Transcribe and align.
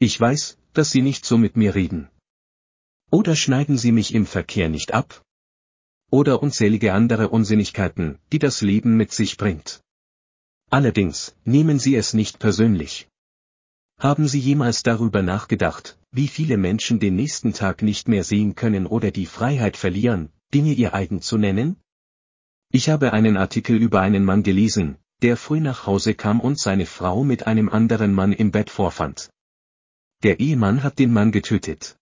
Ich 0.00 0.20
weiß, 0.20 0.58
dass 0.74 0.92
Sie 0.92 1.02
nicht 1.02 1.24
so 1.24 1.38
mit 1.38 1.56
mir 1.56 1.74
reden. 1.74 2.08
Oder 3.10 3.34
schneiden 3.34 3.76
Sie 3.76 3.90
mich 3.90 4.14
im 4.14 4.26
Verkehr 4.26 4.68
nicht 4.68 4.94
ab? 4.94 5.22
Oder 6.10 6.40
unzählige 6.40 6.92
andere 6.92 7.30
Unsinnigkeiten, 7.30 8.18
die 8.32 8.38
das 8.38 8.60
Leben 8.60 8.96
mit 8.96 9.10
sich 9.12 9.36
bringt. 9.36 9.80
Allerdings, 10.70 11.34
nehmen 11.44 11.80
Sie 11.80 11.96
es 11.96 12.14
nicht 12.14 12.38
persönlich. 12.38 13.08
Haben 13.98 14.28
Sie 14.28 14.38
jemals 14.38 14.84
darüber 14.84 15.22
nachgedacht, 15.22 15.98
wie 16.12 16.28
viele 16.28 16.58
Menschen 16.58 17.00
den 17.00 17.16
nächsten 17.16 17.52
Tag 17.52 17.82
nicht 17.82 18.06
mehr 18.06 18.22
sehen 18.22 18.54
können 18.54 18.86
oder 18.86 19.10
die 19.10 19.26
Freiheit 19.26 19.76
verlieren, 19.76 20.30
Dinge 20.54 20.74
ihr 20.74 20.94
eigen 20.94 21.20
zu 21.22 21.38
nennen? 21.38 21.76
Ich 22.70 22.88
habe 22.88 23.12
einen 23.12 23.36
Artikel 23.36 23.76
über 23.76 24.00
einen 24.00 24.24
Mann 24.24 24.44
gelesen, 24.44 24.98
der 25.22 25.36
früh 25.36 25.58
nach 25.58 25.86
Hause 25.86 26.14
kam 26.14 26.38
und 26.38 26.60
seine 26.60 26.86
Frau 26.86 27.24
mit 27.24 27.48
einem 27.48 27.68
anderen 27.68 28.14
Mann 28.14 28.32
im 28.32 28.52
Bett 28.52 28.70
vorfand. 28.70 29.30
Der 30.24 30.40
Ehemann 30.40 30.82
hat 30.82 30.98
den 30.98 31.12
Mann 31.12 31.30
getötet. 31.30 31.96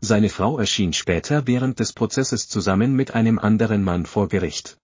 Seine 0.00 0.28
Frau 0.28 0.58
erschien 0.58 0.92
später 0.92 1.46
während 1.46 1.80
des 1.80 1.94
Prozesses 1.94 2.46
zusammen 2.46 2.94
mit 2.94 3.14
einem 3.14 3.38
anderen 3.38 3.82
Mann 3.82 4.04
vor 4.04 4.28
Gericht. 4.28 4.76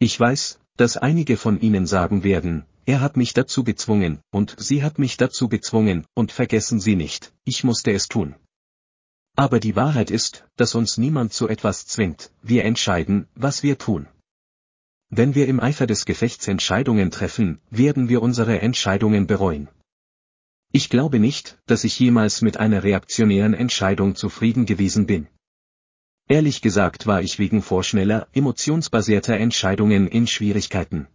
Ich 0.00 0.18
weiß, 0.18 0.58
dass 0.76 0.96
einige 0.96 1.36
von 1.36 1.60
Ihnen 1.60 1.86
sagen 1.86 2.24
werden, 2.24 2.64
er 2.84 3.00
hat 3.00 3.16
mich 3.16 3.32
dazu 3.32 3.62
gezwungen, 3.62 4.18
und 4.32 4.56
sie 4.58 4.82
hat 4.82 4.98
mich 4.98 5.16
dazu 5.16 5.48
gezwungen, 5.48 6.04
und 6.14 6.32
vergessen 6.32 6.80
Sie 6.80 6.96
nicht, 6.96 7.32
ich 7.44 7.62
musste 7.62 7.92
es 7.92 8.08
tun. 8.08 8.34
Aber 9.36 9.60
die 9.60 9.76
Wahrheit 9.76 10.10
ist, 10.10 10.44
dass 10.56 10.74
uns 10.74 10.98
niemand 10.98 11.32
zu 11.32 11.46
etwas 11.46 11.86
zwingt, 11.86 12.32
wir 12.42 12.64
entscheiden, 12.64 13.28
was 13.36 13.62
wir 13.62 13.78
tun. 13.78 14.08
Wenn 15.10 15.36
wir 15.36 15.46
im 15.46 15.60
Eifer 15.60 15.86
des 15.86 16.06
Gefechts 16.06 16.48
Entscheidungen 16.48 17.12
treffen, 17.12 17.60
werden 17.70 18.08
wir 18.08 18.20
unsere 18.20 18.60
Entscheidungen 18.60 19.28
bereuen. 19.28 19.68
Ich 20.74 20.88
glaube 20.88 21.18
nicht, 21.18 21.58
dass 21.66 21.84
ich 21.84 21.98
jemals 21.98 22.40
mit 22.40 22.56
einer 22.56 22.82
reaktionären 22.82 23.52
Entscheidung 23.52 24.14
zufrieden 24.16 24.64
gewesen 24.64 25.06
bin. 25.06 25.28
Ehrlich 26.28 26.62
gesagt 26.62 27.06
war 27.06 27.20
ich 27.20 27.38
wegen 27.38 27.60
vorschneller, 27.60 28.26
emotionsbasierter 28.32 29.36
Entscheidungen 29.36 30.06
in 30.06 30.26
Schwierigkeiten. 30.26 31.08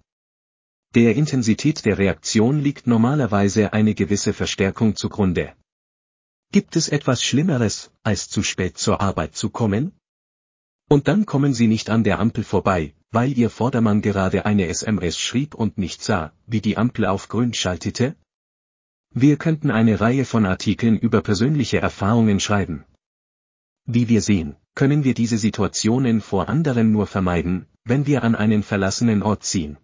Der 0.93 1.15
Intensität 1.15 1.85
der 1.85 1.97
Reaktion 1.97 2.59
liegt 2.59 2.85
normalerweise 2.85 3.73
eine 3.73 3.95
gewisse 3.95 4.31
Verstärkung 4.31 4.95
zugrunde. 4.95 5.53
Gibt 6.51 6.75
es 6.75 6.87
etwas 6.87 7.23
Schlimmeres, 7.23 7.91
als 8.03 8.29
zu 8.29 8.43
spät 8.43 8.77
zur 8.77 9.01
Arbeit 9.01 9.35
zu 9.35 9.49
kommen? 9.49 9.93
Und 10.87 11.07
dann 11.07 11.25
kommen 11.25 11.55
Sie 11.55 11.67
nicht 11.67 11.89
an 11.89 12.03
der 12.03 12.19
Ampel 12.19 12.43
vorbei, 12.43 12.93
weil 13.09 13.35
Ihr 13.35 13.49
Vordermann 13.49 14.03
gerade 14.03 14.45
eine 14.45 14.67
SMS 14.67 15.17
schrieb 15.17 15.55
und 15.55 15.79
nicht 15.79 16.03
sah, 16.03 16.31
wie 16.45 16.61
die 16.61 16.77
Ampel 16.77 17.07
auf 17.07 17.27
grün 17.27 17.55
schaltete? 17.55 18.15
Wir 19.19 19.37
könnten 19.37 19.71
eine 19.71 19.99
Reihe 19.99 20.25
von 20.25 20.45
Artikeln 20.45 20.95
über 20.95 21.23
persönliche 21.23 21.79
Erfahrungen 21.79 22.39
schreiben. 22.39 22.85
Wie 23.85 24.09
wir 24.09 24.21
sehen, 24.21 24.57
können 24.75 25.03
wir 25.03 25.15
diese 25.15 25.39
Situationen 25.39 26.21
vor 26.21 26.49
anderen 26.49 26.91
nur 26.91 27.07
vermeiden, 27.07 27.65
wenn 27.83 28.05
wir 28.05 28.23
an 28.23 28.35
einen 28.35 28.61
verlassenen 28.61 29.23
Ort 29.23 29.43
ziehen. 29.43 29.79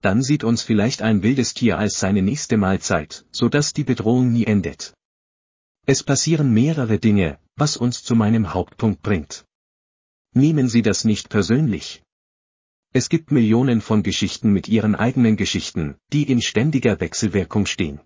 Dann 0.00 0.24
sieht 0.24 0.42
uns 0.42 0.62
vielleicht 0.62 1.02
ein 1.02 1.22
wildes 1.22 1.54
Tier 1.54 1.78
als 1.78 2.00
seine 2.00 2.20
nächste 2.20 2.56
Mahlzeit, 2.56 3.24
so 3.30 3.48
dass 3.48 3.74
die 3.74 3.84
Bedrohung 3.84 4.32
nie 4.32 4.44
endet. 4.44 4.92
Es 5.86 6.02
passieren 6.02 6.52
mehrere 6.52 6.98
Dinge, 6.98 7.38
was 7.54 7.76
uns 7.76 8.02
zu 8.02 8.16
meinem 8.16 8.52
Hauptpunkt 8.54 9.02
bringt. 9.02 9.44
Nehmen 10.34 10.68
Sie 10.68 10.82
das 10.82 11.04
nicht 11.04 11.28
persönlich. 11.28 12.02
Es 12.92 13.08
gibt 13.08 13.30
Millionen 13.30 13.80
von 13.80 14.02
Geschichten 14.02 14.52
mit 14.52 14.66
ihren 14.66 14.96
eigenen 14.96 15.36
Geschichten, 15.36 15.94
die 16.12 16.24
in 16.24 16.42
ständiger 16.42 16.98
Wechselwirkung 16.98 17.66
stehen. 17.66 18.00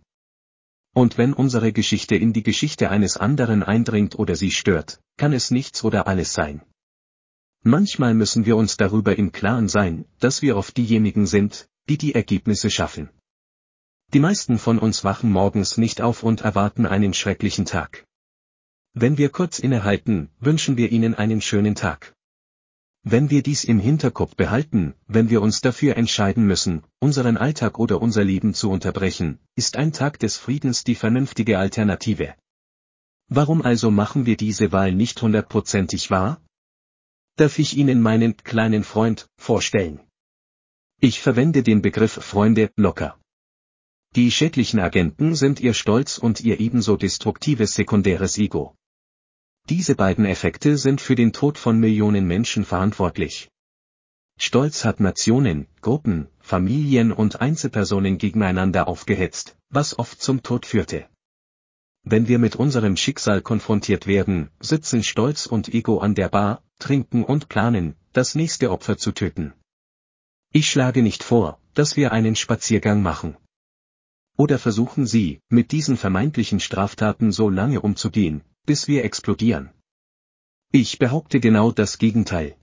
Und 0.96 1.18
wenn 1.18 1.34
unsere 1.34 1.74
Geschichte 1.74 2.16
in 2.16 2.32
die 2.32 2.42
Geschichte 2.42 2.88
eines 2.88 3.18
anderen 3.18 3.62
eindringt 3.62 4.18
oder 4.18 4.34
sie 4.34 4.50
stört, 4.50 4.98
kann 5.18 5.34
es 5.34 5.50
nichts 5.50 5.84
oder 5.84 6.06
alles 6.06 6.32
sein. 6.32 6.62
Manchmal 7.62 8.14
müssen 8.14 8.46
wir 8.46 8.56
uns 8.56 8.78
darüber 8.78 9.18
im 9.18 9.30
Klaren 9.30 9.68
sein, 9.68 10.06
dass 10.20 10.40
wir 10.40 10.56
oft 10.56 10.74
diejenigen 10.74 11.26
sind, 11.26 11.68
die 11.90 11.98
die 11.98 12.14
Ergebnisse 12.14 12.70
schaffen. 12.70 13.10
Die 14.14 14.20
meisten 14.20 14.56
von 14.56 14.78
uns 14.78 15.04
wachen 15.04 15.30
morgens 15.30 15.76
nicht 15.76 16.00
auf 16.00 16.22
und 16.22 16.40
erwarten 16.40 16.86
einen 16.86 17.12
schrecklichen 17.12 17.66
Tag. 17.66 18.06
Wenn 18.94 19.18
wir 19.18 19.28
kurz 19.28 19.58
innehalten, 19.58 20.30
wünschen 20.40 20.78
wir 20.78 20.90
ihnen 20.92 21.14
einen 21.14 21.42
schönen 21.42 21.74
Tag. 21.74 22.15
Wenn 23.08 23.30
wir 23.30 23.44
dies 23.44 23.62
im 23.62 23.78
Hinterkopf 23.78 24.34
behalten, 24.34 24.92
wenn 25.06 25.30
wir 25.30 25.40
uns 25.40 25.60
dafür 25.60 25.96
entscheiden 25.96 26.44
müssen, 26.44 26.82
unseren 26.98 27.36
Alltag 27.36 27.78
oder 27.78 28.02
unser 28.02 28.24
Leben 28.24 28.52
zu 28.52 28.68
unterbrechen, 28.68 29.38
ist 29.54 29.76
ein 29.76 29.92
Tag 29.92 30.18
des 30.18 30.36
Friedens 30.36 30.82
die 30.82 30.96
vernünftige 30.96 31.56
Alternative. 31.60 32.34
Warum 33.28 33.62
also 33.62 33.92
machen 33.92 34.26
wir 34.26 34.36
diese 34.36 34.72
Wahl 34.72 34.92
nicht 34.92 35.22
hundertprozentig 35.22 36.10
wahr? 36.10 36.42
Darf 37.36 37.60
ich 37.60 37.76
Ihnen 37.76 38.02
meinen 38.02 38.38
kleinen 38.38 38.82
Freund 38.82 39.28
vorstellen? 39.36 40.00
Ich 41.00 41.20
verwende 41.20 41.62
den 41.62 41.82
Begriff 41.82 42.14
Freunde 42.14 42.72
locker. 42.74 43.20
Die 44.16 44.32
schädlichen 44.32 44.80
Agenten 44.80 45.36
sind 45.36 45.60
Ihr 45.60 45.74
Stolz 45.74 46.18
und 46.18 46.40
Ihr 46.40 46.58
ebenso 46.58 46.96
destruktives 46.96 47.74
sekundäres 47.74 48.36
Ego. 48.36 48.74
Diese 49.68 49.96
beiden 49.96 50.26
Effekte 50.26 50.78
sind 50.78 51.00
für 51.00 51.16
den 51.16 51.32
Tod 51.32 51.58
von 51.58 51.80
Millionen 51.80 52.24
Menschen 52.24 52.64
verantwortlich. 52.64 53.50
Stolz 54.38 54.84
hat 54.84 55.00
Nationen, 55.00 55.66
Gruppen, 55.80 56.28
Familien 56.38 57.10
und 57.10 57.40
Einzelpersonen 57.40 58.16
gegeneinander 58.18 58.86
aufgehetzt, 58.86 59.56
was 59.68 59.98
oft 59.98 60.22
zum 60.22 60.44
Tod 60.44 60.66
führte. 60.66 61.08
Wenn 62.04 62.28
wir 62.28 62.38
mit 62.38 62.54
unserem 62.54 62.96
Schicksal 62.96 63.42
konfrontiert 63.42 64.06
werden, 64.06 64.50
sitzen 64.60 65.02
Stolz 65.02 65.46
und 65.46 65.74
Ego 65.74 65.98
an 65.98 66.14
der 66.14 66.28
Bar, 66.28 66.62
trinken 66.78 67.24
und 67.24 67.48
planen, 67.48 67.96
das 68.12 68.36
nächste 68.36 68.70
Opfer 68.70 68.96
zu 68.96 69.10
töten. 69.10 69.52
Ich 70.52 70.70
schlage 70.70 71.02
nicht 71.02 71.24
vor, 71.24 71.58
dass 71.74 71.96
wir 71.96 72.12
einen 72.12 72.36
Spaziergang 72.36 73.02
machen. 73.02 73.36
Oder 74.36 74.60
versuchen 74.60 75.06
Sie, 75.06 75.40
mit 75.48 75.72
diesen 75.72 75.96
vermeintlichen 75.96 76.60
Straftaten 76.60 77.32
so 77.32 77.48
lange 77.48 77.80
umzugehen, 77.80 78.42
bis 78.66 78.88
wir 78.88 79.04
explodieren. 79.04 79.70
Ich 80.72 80.98
behaupte 80.98 81.40
genau 81.40 81.70
das 81.70 81.98
Gegenteil. 81.98 82.56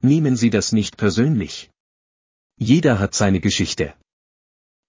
Nehmen 0.00 0.36
Sie 0.36 0.50
das 0.50 0.72
nicht 0.72 0.96
persönlich. 0.96 1.70
Jeder 2.58 2.98
hat 2.98 3.14
seine 3.14 3.40
Geschichte. 3.40 3.94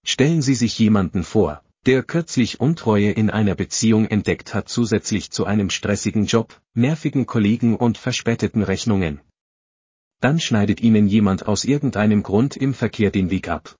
Stellen 0.04 0.42
Sie 0.42 0.54
sich 0.54 0.78
jemanden 0.78 1.24
vor, 1.24 1.64
der 1.86 2.02
kürzlich 2.02 2.60
Untreue 2.60 3.10
in 3.10 3.30
einer 3.30 3.54
Beziehung 3.54 4.06
entdeckt 4.06 4.54
hat 4.54 4.68
zusätzlich 4.68 5.30
zu 5.30 5.46
einem 5.46 5.70
stressigen 5.70 6.26
Job, 6.26 6.60
nervigen 6.74 7.26
Kollegen 7.26 7.76
und 7.76 7.98
verspäteten 7.98 8.62
Rechnungen. 8.62 9.20
Dann 10.20 10.40
schneidet 10.40 10.80
Ihnen 10.80 11.06
jemand 11.06 11.46
aus 11.46 11.64
irgendeinem 11.64 12.22
Grund 12.22 12.56
im 12.56 12.74
Verkehr 12.74 13.10
den 13.10 13.30
Weg 13.30 13.48
ab. 13.48 13.76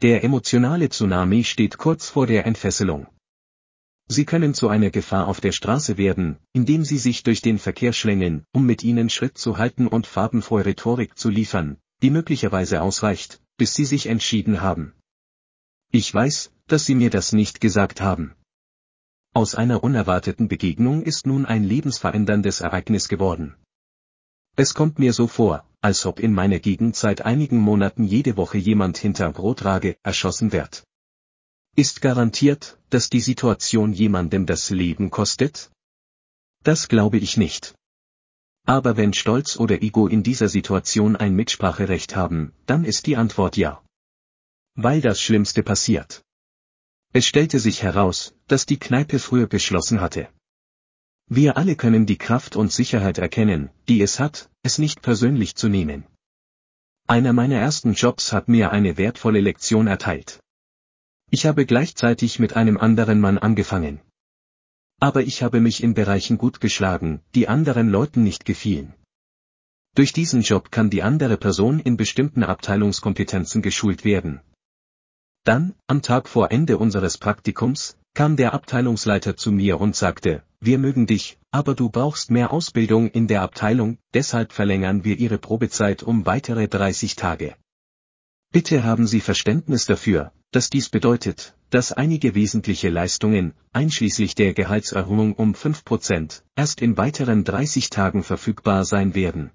Der 0.00 0.24
emotionale 0.24 0.88
Tsunami 0.88 1.44
steht 1.44 1.78
kurz 1.78 2.08
vor 2.08 2.26
der 2.26 2.46
Entfesselung. 2.46 3.06
Sie 4.12 4.26
können 4.26 4.52
zu 4.52 4.68
einer 4.68 4.90
Gefahr 4.90 5.26
auf 5.26 5.40
der 5.40 5.52
Straße 5.52 5.96
werden, 5.96 6.36
indem 6.52 6.84
sie 6.84 6.98
sich 6.98 7.22
durch 7.22 7.40
den 7.40 7.58
Verkehr 7.58 7.94
schlängeln, 7.94 8.44
um 8.52 8.66
mit 8.66 8.84
ihnen 8.84 9.08
Schritt 9.08 9.38
zu 9.38 9.56
halten 9.56 9.86
und 9.86 10.06
farbenfrohe 10.06 10.66
Rhetorik 10.66 11.16
zu 11.16 11.30
liefern, 11.30 11.78
die 12.02 12.10
möglicherweise 12.10 12.82
ausreicht, 12.82 13.40
bis 13.56 13.74
sie 13.74 13.86
sich 13.86 14.08
entschieden 14.08 14.60
haben. 14.60 14.92
Ich 15.92 16.12
weiß, 16.12 16.52
dass 16.66 16.84
Sie 16.84 16.94
mir 16.94 17.08
das 17.08 17.32
nicht 17.32 17.62
gesagt 17.62 18.02
haben. 18.02 18.34
Aus 19.32 19.54
einer 19.54 19.82
unerwarteten 19.82 20.46
Begegnung 20.46 21.02
ist 21.02 21.26
nun 21.26 21.46
ein 21.46 21.64
lebensveränderndes 21.64 22.60
Ereignis 22.60 23.08
geworden. 23.08 23.54
Es 24.56 24.74
kommt 24.74 24.98
mir 24.98 25.14
so 25.14 25.26
vor, 25.26 25.66
als 25.80 26.04
ob 26.04 26.20
in 26.20 26.34
meiner 26.34 26.58
Gegend 26.58 26.96
seit 26.96 27.22
einigen 27.22 27.56
Monaten 27.56 28.04
jede 28.04 28.36
Woche 28.36 28.58
jemand 28.58 28.98
hinter 28.98 29.32
Brotrage 29.32 29.96
erschossen 30.02 30.52
wird. 30.52 30.84
Ist 31.74 32.02
garantiert, 32.02 32.78
dass 32.90 33.08
die 33.08 33.20
Situation 33.20 33.94
jemandem 33.94 34.44
das 34.44 34.68
Leben 34.68 35.08
kostet? 35.08 35.70
Das 36.62 36.88
glaube 36.88 37.16
ich 37.16 37.38
nicht. 37.38 37.74
Aber 38.66 38.98
wenn 38.98 39.14
Stolz 39.14 39.56
oder 39.56 39.82
Ego 39.82 40.06
in 40.06 40.22
dieser 40.22 40.50
Situation 40.50 41.16
ein 41.16 41.34
Mitspracherecht 41.34 42.14
haben, 42.14 42.52
dann 42.66 42.84
ist 42.84 43.06
die 43.06 43.16
Antwort 43.16 43.56
ja. 43.56 43.82
Weil 44.74 45.00
das 45.00 45.18
Schlimmste 45.18 45.62
passiert. 45.62 46.22
Es 47.14 47.24
stellte 47.24 47.58
sich 47.58 47.82
heraus, 47.82 48.34
dass 48.48 48.66
die 48.66 48.78
Kneipe 48.78 49.18
früher 49.18 49.46
geschlossen 49.46 50.02
hatte. 50.02 50.28
Wir 51.26 51.56
alle 51.56 51.74
können 51.74 52.04
die 52.04 52.18
Kraft 52.18 52.54
und 52.54 52.70
Sicherheit 52.70 53.16
erkennen, 53.16 53.70
die 53.88 54.02
es 54.02 54.20
hat, 54.20 54.50
es 54.62 54.76
nicht 54.76 55.00
persönlich 55.00 55.56
zu 55.56 55.70
nehmen. 55.70 56.04
Einer 57.06 57.32
meiner 57.32 57.56
ersten 57.56 57.94
Jobs 57.94 58.34
hat 58.34 58.48
mir 58.48 58.72
eine 58.72 58.98
wertvolle 58.98 59.40
Lektion 59.40 59.86
erteilt. 59.86 60.41
Ich 61.34 61.46
habe 61.46 61.64
gleichzeitig 61.64 62.38
mit 62.40 62.56
einem 62.56 62.76
anderen 62.76 63.18
Mann 63.18 63.38
angefangen. 63.38 64.02
Aber 65.00 65.22
ich 65.22 65.42
habe 65.42 65.60
mich 65.60 65.82
in 65.82 65.94
Bereichen 65.94 66.36
gut 66.36 66.60
geschlagen, 66.60 67.22
die 67.34 67.48
anderen 67.48 67.88
Leuten 67.88 68.22
nicht 68.22 68.44
gefielen. 68.44 68.92
Durch 69.94 70.12
diesen 70.12 70.42
Job 70.42 70.70
kann 70.70 70.90
die 70.90 71.02
andere 71.02 71.38
Person 71.38 71.80
in 71.80 71.96
bestimmten 71.96 72.42
Abteilungskompetenzen 72.42 73.62
geschult 73.62 74.04
werden. 74.04 74.42
Dann, 75.44 75.74
am 75.86 76.02
Tag 76.02 76.28
vor 76.28 76.52
Ende 76.52 76.76
unseres 76.76 77.16
Praktikums, 77.16 77.96
kam 78.12 78.36
der 78.36 78.52
Abteilungsleiter 78.52 79.34
zu 79.34 79.52
mir 79.52 79.80
und 79.80 79.96
sagte, 79.96 80.42
wir 80.60 80.76
mögen 80.76 81.06
dich, 81.06 81.38
aber 81.50 81.74
du 81.74 81.88
brauchst 81.88 82.30
mehr 82.30 82.52
Ausbildung 82.52 83.08
in 83.08 83.26
der 83.26 83.40
Abteilung, 83.40 83.96
deshalb 84.12 84.52
verlängern 84.52 85.02
wir 85.04 85.18
Ihre 85.18 85.38
Probezeit 85.38 86.02
um 86.02 86.26
weitere 86.26 86.68
30 86.68 87.16
Tage. 87.16 87.56
Bitte 88.50 88.84
haben 88.84 89.06
Sie 89.06 89.20
Verständnis 89.20 89.86
dafür, 89.86 90.30
dass 90.52 90.70
dies 90.70 90.88
bedeutet, 90.90 91.56
dass 91.70 91.92
einige 91.92 92.34
wesentliche 92.34 92.90
Leistungen, 92.90 93.54
einschließlich 93.72 94.34
der 94.34 94.52
Gehaltserhöhung 94.52 95.34
um 95.34 95.54
5%, 95.54 96.42
erst 96.54 96.82
in 96.82 96.98
weiteren 96.98 97.42
30 97.44 97.88
Tagen 97.88 98.22
verfügbar 98.22 98.84
sein 98.84 99.14
werden. 99.14 99.50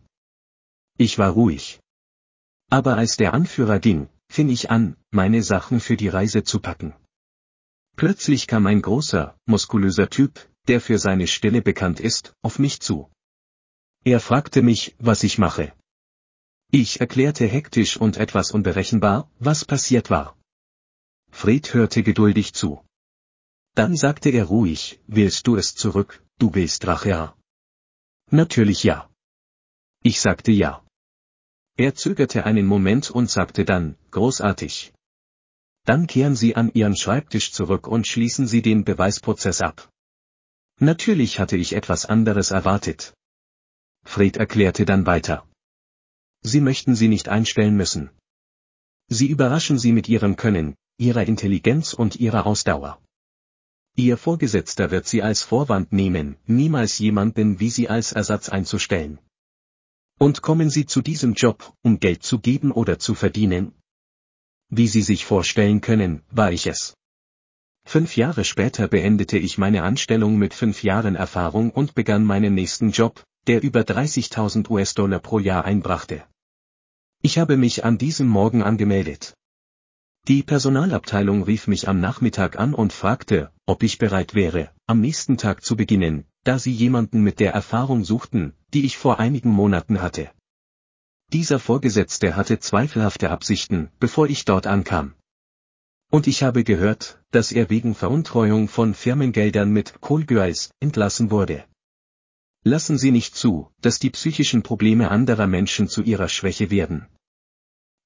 Ich 0.97 1.19
war 1.19 1.29
ruhig. 1.29 1.79
Aber 2.69 2.97
als 2.97 3.15
der 3.15 3.33
Anführer 3.33 3.79
ging, 3.79 4.09
fing 4.27 4.49
ich 4.49 4.71
an, 4.71 4.97
meine 5.11 5.43
Sachen 5.43 5.79
für 5.79 5.95
die 5.95 6.09
Reise 6.09 6.43
zu 6.43 6.59
packen. 6.59 6.95
Plötzlich 7.95 8.47
kam 8.47 8.65
ein 8.65 8.81
großer, 8.81 9.37
muskulöser 9.45 10.09
Typ, 10.09 10.49
der 10.67 10.81
für 10.81 10.97
seine 10.97 11.27
Stille 11.27 11.61
bekannt 11.61 11.99
ist, 11.99 12.33
auf 12.41 12.57
mich 12.57 12.81
zu. 12.81 13.09
Er 14.03 14.19
fragte 14.19 14.63
mich, 14.63 14.95
was 14.97 15.23
ich 15.23 15.37
mache. 15.37 15.73
Ich 16.71 16.99
erklärte 16.99 17.45
hektisch 17.45 17.97
und 17.97 18.17
etwas 18.17 18.51
unberechenbar, 18.51 19.29
was 19.39 19.63
passiert 19.63 20.09
war. 20.09 20.35
Fred 21.39 21.71
hörte 21.75 22.01
geduldig 22.01 22.53
zu. 22.53 22.83
Dann 23.75 23.95
sagte 23.95 24.29
er 24.31 24.45
ruhig, 24.45 24.99
willst 25.05 25.45
du 25.45 25.55
es 25.55 25.75
zurück, 25.75 26.25
du 26.39 26.55
willst 26.55 26.87
Rache? 26.87 27.35
Natürlich 28.31 28.83
ja. 28.83 29.07
Ich 30.01 30.19
sagte 30.19 30.51
ja. 30.51 30.83
Er 31.75 31.93
zögerte 31.93 32.45
einen 32.45 32.65
Moment 32.65 33.11
und 33.11 33.29
sagte 33.29 33.65
dann, 33.65 33.97
großartig. 34.09 34.93
Dann 35.85 36.07
kehren 36.07 36.35
Sie 36.35 36.55
an 36.55 36.71
Ihren 36.73 36.97
Schreibtisch 36.97 37.51
zurück 37.51 37.85
und 37.85 38.07
schließen 38.07 38.47
Sie 38.47 38.63
den 38.63 38.83
Beweisprozess 38.83 39.61
ab. 39.61 39.91
Natürlich 40.79 41.39
hatte 41.39 41.55
ich 41.55 41.73
etwas 41.73 42.07
anderes 42.07 42.49
erwartet. 42.49 43.13
Fred 44.03 44.37
erklärte 44.37 44.85
dann 44.85 45.05
weiter. 45.05 45.47
Sie 46.41 46.61
möchten 46.61 46.95
sie 46.95 47.09
nicht 47.09 47.29
einstellen 47.29 47.77
müssen. 47.77 48.09
Sie 49.07 49.27
überraschen 49.27 49.77
sie 49.77 49.91
mit 49.91 50.09
ihrem 50.09 50.35
Können, 50.35 50.75
ihrer 50.97 51.27
Intelligenz 51.27 51.93
und 51.93 52.15
ihrer 52.15 52.45
Ausdauer. 52.45 52.99
Ihr 53.95 54.17
Vorgesetzter 54.17 54.91
wird 54.91 55.07
sie 55.07 55.21
als 55.21 55.43
Vorwand 55.43 55.91
nehmen, 55.93 56.37
niemals 56.45 56.99
jemanden 56.99 57.59
wie 57.59 57.69
sie 57.69 57.89
als 57.89 58.11
Ersatz 58.11 58.49
einzustellen. 58.49 59.19
Und 60.19 60.41
kommen 60.41 60.71
Sie 60.71 60.87
zu 60.87 61.03
diesem 61.03 61.33
Job, 61.33 61.73
um 61.83 61.99
Geld 61.99 62.23
zu 62.23 62.39
geben 62.39 62.71
oder 62.71 62.97
zu 62.97 63.13
verdienen? 63.13 63.73
Wie 64.69 64.87
Sie 64.87 65.03
sich 65.03 65.25
vorstellen 65.25 65.79
können, 65.79 66.23
war 66.31 66.51
ich 66.51 66.65
es. 66.65 66.95
Fünf 67.85 68.17
Jahre 68.17 68.43
später 68.43 68.87
beendete 68.87 69.37
ich 69.37 69.59
meine 69.59 69.83
Anstellung 69.83 70.37
mit 70.37 70.55
fünf 70.55 70.83
Jahren 70.83 71.15
Erfahrung 71.15 71.69
und 71.69 71.93
begann 71.93 72.25
meinen 72.25 72.55
nächsten 72.55 72.89
Job, 72.89 73.23
der 73.45 73.61
über 73.61 73.81
30.000 73.81 74.69
US-Dollar 74.69 75.19
pro 75.19 75.37
Jahr 75.37 75.63
einbrachte. 75.63 76.23
Ich 77.21 77.37
habe 77.37 77.55
mich 77.55 77.85
an 77.85 77.97
diesem 77.97 78.27
Morgen 78.27 78.63
angemeldet. 78.63 79.36
Die 80.27 80.43
Personalabteilung 80.43 81.43
rief 81.43 81.67
mich 81.67 81.87
am 81.87 82.01
Nachmittag 82.01 82.59
an 82.59 82.73
und 82.73 82.91
fragte, 82.91 83.49
ob 83.65 83.81
ich 83.81 83.97
bereit 83.97 84.35
wäre, 84.35 84.71
am 84.85 84.99
nächsten 84.99 85.37
Tag 85.37 85.63
zu 85.63 85.77
beginnen, 85.77 86.25
da 86.43 86.59
sie 86.59 86.73
jemanden 86.73 87.21
mit 87.21 87.39
der 87.39 87.53
Erfahrung 87.53 88.03
suchten, 88.03 88.51
die 88.73 88.83
ich 88.83 88.97
vor 88.97 89.19
einigen 89.19 89.51
Monaten 89.51 90.01
hatte. 90.01 90.29
Dieser 91.31 91.59
Vorgesetzte 91.59 92.35
hatte 92.35 92.59
zweifelhafte 92.59 93.29
Absichten, 93.29 93.89
bevor 94.01 94.27
ich 94.27 94.43
dort 94.43 94.67
ankam. 94.67 95.13
Und 96.11 96.27
ich 96.27 96.43
habe 96.43 96.65
gehört, 96.65 97.21
dass 97.31 97.53
er 97.53 97.69
wegen 97.69 97.95
Veruntreuung 97.95 98.67
von 98.67 98.93
Firmengeldern 98.95 99.71
mit 99.71 100.01
Kohlgöis 100.01 100.71
entlassen 100.81 101.31
wurde. 101.31 101.63
Lassen 102.63 102.97
Sie 102.97 103.11
nicht 103.11 103.35
zu, 103.35 103.71
dass 103.79 103.97
die 103.97 104.09
psychischen 104.09 104.61
Probleme 104.61 105.09
anderer 105.09 105.47
Menschen 105.47 105.87
zu 105.87 106.01
ihrer 106.01 106.27
Schwäche 106.27 106.69
werden. 106.69 107.07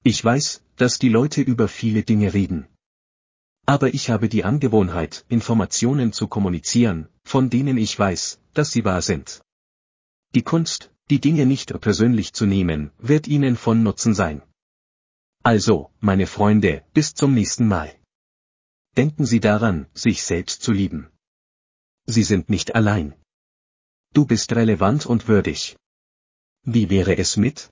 Ich 0.04 0.24
weiß, 0.24 0.62
dass 0.76 0.98
die 0.98 1.08
Leute 1.08 1.42
über 1.42 1.68
viele 1.68 2.02
Dinge 2.02 2.34
reden. 2.34 2.66
Aber 3.66 3.94
ich 3.94 4.10
habe 4.10 4.28
die 4.28 4.42
Angewohnheit, 4.42 5.24
Informationen 5.28 6.12
zu 6.12 6.26
kommunizieren, 6.26 7.08
von 7.22 7.50
denen 7.50 7.78
ich 7.78 7.96
weiß, 7.96 8.40
dass 8.52 8.72
sie 8.72 8.84
wahr 8.84 9.02
sind. 9.02 9.42
Die 10.34 10.42
Kunst, 10.42 10.90
die 11.10 11.20
Dinge 11.20 11.46
nicht 11.46 11.78
persönlich 11.80 12.32
zu 12.32 12.46
nehmen, 12.46 12.90
wird 12.98 13.28
Ihnen 13.28 13.56
von 13.56 13.82
Nutzen 13.82 14.14
sein. 14.14 14.42
Also, 15.42 15.90
meine 16.00 16.26
Freunde, 16.26 16.84
bis 16.94 17.14
zum 17.14 17.34
nächsten 17.34 17.68
Mal. 17.68 17.94
Denken 18.96 19.26
Sie 19.26 19.40
daran, 19.40 19.86
sich 19.94 20.22
selbst 20.22 20.62
zu 20.62 20.72
lieben. 20.72 21.10
Sie 22.06 22.22
sind 22.22 22.48
nicht 22.48 22.74
allein. 22.74 23.14
Du 24.12 24.26
bist 24.26 24.52
relevant 24.52 25.06
und 25.06 25.28
würdig. 25.28 25.76
Wie 26.64 26.90
wäre 26.90 27.16
es 27.16 27.36
mit? 27.36 27.71